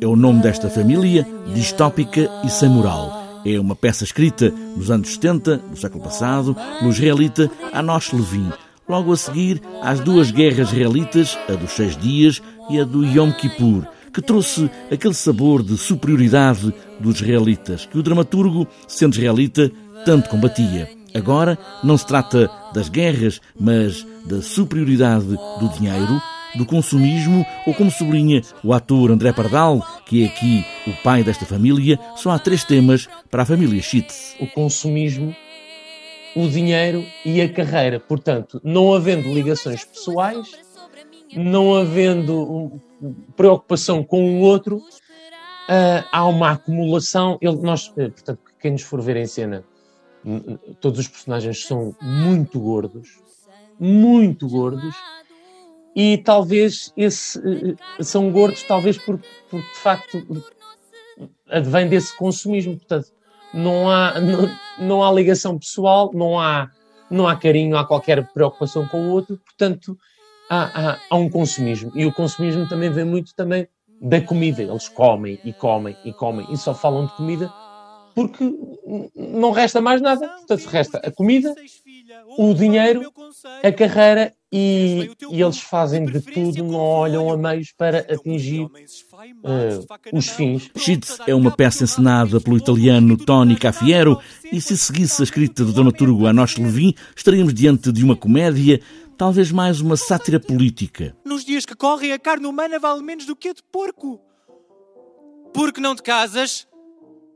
É 0.00 0.06
o 0.06 0.16
nome 0.16 0.42
desta 0.42 0.68
família, 0.68 1.24
distópica 1.54 2.28
e 2.44 2.50
sem 2.50 2.68
moral. 2.68 3.42
É 3.46 3.60
uma 3.60 3.76
peça 3.76 4.02
escrita 4.02 4.52
nos 4.76 4.90
anos 4.90 5.10
70 5.14 5.58
do 5.58 5.76
século 5.76 6.02
passado 6.02 6.56
pelo 6.78 6.90
israelita 6.90 7.48
Anosh 7.72 8.12
Levin, 8.12 8.50
logo 8.88 9.12
a 9.12 9.16
seguir 9.16 9.62
às 9.80 10.00
duas 10.00 10.32
guerras 10.32 10.72
israelitas, 10.72 11.38
a 11.48 11.52
dos 11.52 11.70
seis 11.70 11.96
dias 11.96 12.42
e 12.68 12.80
a 12.80 12.84
do 12.84 13.04
Yom 13.04 13.30
Kippur, 13.30 13.86
que 14.12 14.20
trouxe 14.20 14.68
aquele 14.90 15.14
sabor 15.14 15.62
de 15.62 15.76
superioridade 15.76 16.74
dos 16.98 17.20
israelitas 17.20 17.86
que 17.86 17.98
o 17.98 18.02
dramaturgo, 18.02 18.66
sendo 18.88 19.14
israelita, 19.14 19.70
tanto 20.04 20.30
combatia. 20.30 20.90
Agora 21.14 21.56
não 21.84 21.96
se 21.96 22.06
trata 22.06 22.50
das 22.72 22.88
guerras, 22.88 23.40
mas 23.58 24.04
da 24.24 24.42
superioridade 24.42 25.26
do 25.60 25.68
dinheiro, 25.78 26.20
do 26.56 26.64
consumismo, 26.66 27.44
ou 27.66 27.74
como 27.74 27.90
sublinha 27.90 28.42
o 28.62 28.72
ator 28.72 29.10
André 29.10 29.32
Pardal, 29.32 29.84
que 30.06 30.22
é 30.22 30.26
aqui 30.26 30.64
o 30.86 30.92
pai 31.02 31.22
desta 31.22 31.44
família, 31.44 31.98
só 32.16 32.30
há 32.30 32.38
três 32.38 32.64
temas 32.64 33.08
para 33.30 33.42
a 33.42 33.46
família 33.46 33.82
Schitz. 33.82 34.36
O 34.40 34.46
consumismo, 34.46 35.34
o 36.34 36.48
dinheiro 36.48 37.04
e 37.24 37.40
a 37.40 37.48
carreira. 37.48 38.00
Portanto, 38.00 38.60
não 38.64 38.94
havendo 38.94 39.32
ligações 39.32 39.84
pessoais, 39.84 40.50
não 41.36 41.74
havendo 41.74 42.80
preocupação 43.36 44.02
com 44.02 44.38
o 44.38 44.40
outro, 44.40 44.76
uh, 44.76 46.04
há 46.10 46.24
uma 46.26 46.52
acumulação. 46.52 47.38
Ele, 47.40 47.56
nós, 47.56 47.92
eh, 47.96 48.08
portanto, 48.08 48.40
quem 48.60 48.72
nos 48.72 48.82
for 48.82 49.00
ver 49.00 49.16
em 49.16 49.26
cena, 49.26 49.64
todos 50.80 51.00
os 51.00 51.08
personagens 51.08 51.64
são 51.66 51.94
muito 52.00 52.58
gordos, 52.58 53.18
muito 53.78 54.48
gordos, 54.48 54.94
e 55.94 56.18
talvez 56.18 56.92
esse, 56.96 57.38
uh, 57.38 57.76
são 58.00 58.30
gordos, 58.30 58.62
talvez 58.62 58.98
porque 58.98 59.26
de 59.52 59.78
facto 59.78 60.44
advém 61.48 61.88
desse 61.88 62.16
consumismo. 62.16 62.76
Portanto, 62.76 63.08
não 63.52 63.88
há, 63.88 64.20
não, 64.20 64.50
não 64.78 65.04
há 65.04 65.12
ligação 65.12 65.58
pessoal, 65.58 66.10
não 66.12 66.38
há, 66.40 66.68
não 67.10 67.28
há 67.28 67.36
carinho, 67.36 67.70
não 67.70 67.78
há 67.78 67.86
qualquer 67.86 68.26
preocupação 68.32 68.86
com 68.88 69.08
o 69.08 69.10
outro, 69.12 69.38
portanto 69.38 69.96
há, 70.50 70.90
há, 70.92 70.98
há 71.10 71.16
um 71.16 71.30
consumismo. 71.30 71.92
E 71.94 72.04
o 72.04 72.12
consumismo 72.12 72.68
também 72.68 72.90
vem 72.90 73.04
muito 73.04 73.34
também 73.34 73.68
da 74.00 74.20
comida. 74.20 74.62
Eles 74.62 74.88
comem 74.88 75.38
e 75.44 75.52
comem 75.52 75.96
e 76.04 76.12
comem 76.12 76.46
e 76.50 76.56
só 76.56 76.74
falam 76.74 77.06
de 77.06 77.12
comida 77.12 77.52
porque 78.14 78.44
não 79.14 79.50
resta 79.50 79.80
mais 79.80 80.00
nada. 80.00 80.28
Portanto, 80.28 80.64
resta 80.66 80.98
a 80.98 81.10
comida, 81.10 81.54
o 82.38 82.54
dinheiro, 82.54 83.12
a 83.62 83.72
carreira 83.72 84.32
e, 84.52 85.10
e 85.30 85.42
eles 85.42 85.58
fazem 85.58 86.06
de 86.06 86.20
tudo, 86.20 86.62
não 86.62 86.78
olham 86.78 87.30
a 87.30 87.36
meios 87.36 87.72
para 87.76 87.98
atingir 87.98 88.62
uh, 88.62 88.70
os 90.12 90.28
fins. 90.28 90.70
Schitz 90.76 91.18
é 91.26 91.34
uma 91.34 91.50
peça 91.50 91.84
encenada 91.84 92.40
pelo 92.40 92.56
italiano 92.56 93.16
Tony 93.16 93.56
Cafiero 93.56 94.20
e 94.52 94.60
se 94.60 94.78
seguisse 94.78 95.20
a 95.22 95.24
escrita 95.24 95.64
do 95.64 95.72
dramaturgo 95.72 96.26
Anoche 96.26 96.62
Levin, 96.62 96.94
estaríamos 97.16 97.52
diante 97.52 97.90
de 97.90 98.04
uma 98.04 98.14
comédia 98.14 98.80
talvez 99.16 99.50
mais 99.50 99.80
uma 99.80 99.96
sátira 99.96 100.38
política. 100.38 101.16
Nos 101.24 101.44
dias 101.44 101.64
que 101.64 101.74
correm, 101.74 102.12
a 102.12 102.18
carne 102.18 102.46
humana 102.46 102.78
vale 102.78 103.02
menos 103.02 103.26
do 103.26 103.36
que 103.36 103.48
a 103.48 103.52
de 103.52 103.62
porco. 103.72 104.20
Porque 105.52 105.80
não 105.80 105.94
te 105.94 106.02
casas? 106.02 106.66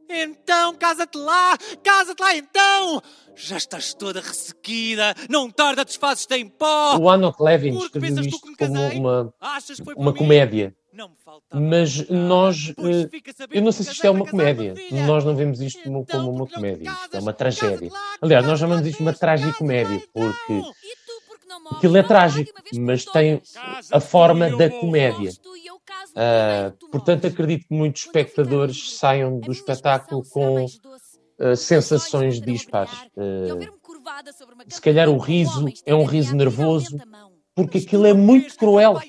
Então, 0.08 0.74
casa-te 0.74 1.18
lá! 1.18 1.56
Casa-te 1.82 2.20
lá 2.20 2.36
então! 2.36 3.02
Já 3.36 3.56
estás 3.56 3.94
toda 3.94 4.20
ressequida, 4.20 5.14
não 5.28 5.50
tarda, 5.50 5.84
desfazes-te 5.84 6.34
em 6.34 6.48
pó! 6.48 6.96
O 6.98 7.08
Anok 7.08 7.40
Levin 7.42 7.76
escreveu 7.78 8.24
isto 8.24 8.40
como 8.58 8.80
uma, 8.88 9.34
uma 9.96 10.12
comédia. 10.12 10.74
Mas 11.52 12.08
nós, 12.08 12.74
eh, 12.76 13.08
eu 13.52 13.62
não 13.62 13.70
sei 13.70 13.84
se 13.84 13.92
isto 13.92 14.04
é 14.04 14.10
uma 14.10 14.26
comédia. 14.26 14.74
Nós 15.06 15.24
não 15.24 15.36
vemos 15.36 15.60
isto 15.60 15.80
como, 15.84 16.04
como 16.04 16.30
uma 16.32 16.46
comédia. 16.46 16.90
Isto 16.90 17.16
é 17.16 17.20
uma 17.20 17.32
tragédia. 17.32 17.90
Aliás, 18.20 18.44
nós 18.44 18.58
chamamos 18.58 18.84
isto 18.86 19.00
uma 19.00 19.12
tragicomédia, 19.12 20.02
porque 20.12 20.62
Aquilo 21.72 21.96
é 21.96 22.02
trágico, 22.02 22.52
mas 22.78 23.04
tem 23.04 23.40
a 23.90 24.00
forma 24.00 24.50
da 24.56 24.70
comédia. 24.70 25.30
Uh, 26.18 26.90
portanto, 26.90 27.28
acredito 27.28 27.68
que 27.68 27.74
muitos 27.74 28.04
espectadores 28.04 28.98
saiam 28.98 29.38
do 29.38 29.52
espetáculo 29.52 30.24
com 30.28 30.64
uh, 30.64 31.56
sensações 31.56 32.40
dispares. 32.40 33.06
Uh, 33.16 33.78
se 34.66 34.80
calhar 34.80 35.08
o 35.08 35.16
riso 35.16 35.66
é 35.86 35.94
um 35.94 36.04
riso 36.04 36.34
nervoso, 36.34 36.96
porque 37.58 37.78
aquilo 37.78 38.06
é 38.06 38.14
muito 38.14 38.56
cruel. 38.56 39.00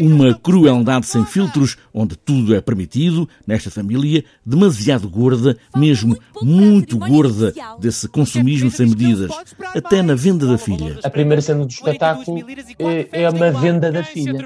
Uma 0.00 0.32
crueldade 0.32 1.04
sem 1.04 1.26
filtros, 1.26 1.76
onde 1.92 2.16
tudo 2.16 2.54
é 2.54 2.60
permitido, 2.60 3.28
nesta 3.46 3.70
família, 3.70 4.24
demasiado 4.46 5.10
gorda, 5.10 5.58
mesmo 5.76 6.16
muito 6.40 6.96
gorda, 6.96 7.52
desse 7.78 8.08
consumismo 8.08 8.70
sem 8.70 8.86
medidas, 8.86 9.30
até 9.74 10.00
na 10.00 10.14
venda 10.14 10.46
da 10.46 10.56
filha. 10.56 10.98
A 11.04 11.10
primeira 11.10 11.42
cena 11.42 11.66
do 11.66 11.70
espetáculo 11.70 12.42
é, 12.78 13.24
é 13.24 13.28
uma 13.28 13.50
venda 13.50 13.92
da 13.92 14.02
filha. 14.02 14.38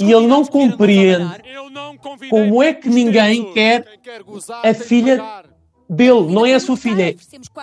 E 0.00 0.10
ele 0.10 0.26
não 0.26 0.44
compreende 0.44 1.30
como 2.30 2.60
é 2.64 2.74
que 2.74 2.88
ninguém 2.88 3.52
quer 3.52 3.86
a 4.64 4.74
filha 4.74 5.22
dele, 5.88 6.26
não 6.30 6.46
é 6.46 6.54
a 6.54 6.60
sua 6.60 6.76
filha, 6.76 7.14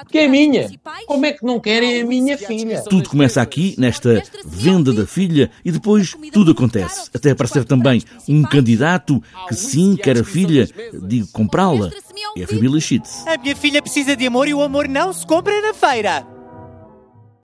que 0.09 0.17
é 0.17 0.27
minha. 0.27 0.69
Como 1.05 1.25
é 1.25 1.33
que 1.33 1.45
não 1.45 1.59
querem 1.59 2.01
a 2.01 2.05
minha 2.05 2.37
filha? 2.37 2.83
Tudo 2.83 3.09
começa 3.09 3.41
aqui, 3.41 3.75
nesta 3.77 4.23
venda 4.45 4.93
da 4.93 5.05
filha, 5.05 5.49
e 5.63 5.71
depois 5.71 6.15
tudo 6.31 6.51
acontece. 6.51 7.09
Até 7.13 7.31
aparecer 7.31 7.65
também 7.65 8.01
um 8.27 8.43
candidato 8.43 9.21
que 9.47 9.55
sim 9.55 9.95
quer 9.95 10.17
a 10.19 10.23
filha, 10.23 10.67
digo 11.07 11.27
comprá-la. 11.31 11.89
É 12.37 12.43
a 12.43 12.47
família 12.47 12.79
Schitz. 12.79 13.25
A 13.27 13.37
minha 13.37 13.55
filha 13.55 13.81
precisa 13.81 14.15
de 14.15 14.27
amor 14.27 14.47
e 14.47 14.53
o 14.53 14.61
amor 14.61 14.87
não 14.87 15.11
se 15.11 15.25
compra 15.25 15.61
na 15.61 15.73
feira. 15.73 16.25